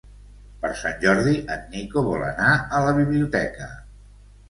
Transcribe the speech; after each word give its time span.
Per 0.63 0.71
Sant 0.79 0.97
Jordi 1.03 1.35
en 1.57 1.63
Nico 1.75 2.05
vol 2.09 2.27
anar 2.31 2.51
a 2.57 2.83
la 2.89 2.99
biblioteca. 3.05 3.73